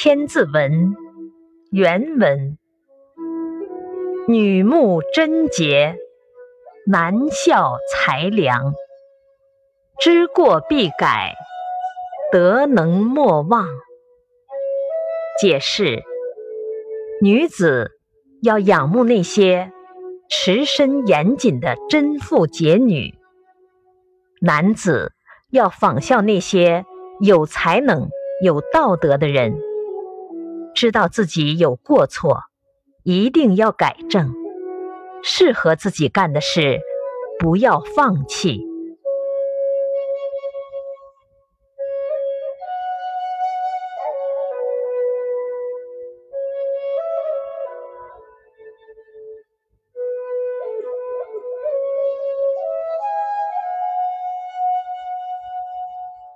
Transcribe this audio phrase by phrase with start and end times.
[0.00, 0.94] 千字文》
[1.72, 2.56] 原文：
[4.28, 5.96] 女慕贞洁，
[6.86, 8.74] 男效才良。
[9.98, 11.34] 知过必改，
[12.30, 13.66] 德能莫忘。
[15.40, 16.04] 解释：
[17.20, 17.90] 女子
[18.40, 19.72] 要仰慕那些
[20.30, 23.18] 持身严谨的贞妇节女，
[24.40, 25.10] 男子
[25.50, 26.84] 要仿效那些
[27.20, 28.08] 有才能、
[28.44, 29.60] 有道德的人。
[30.78, 32.44] 知道自己有过错，
[33.02, 34.28] 一定要改正；
[35.24, 36.78] 适合自己干的事，
[37.40, 38.67] 不要放弃。